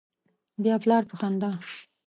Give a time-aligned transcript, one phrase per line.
[0.63, 1.51] بیا پلار په خندا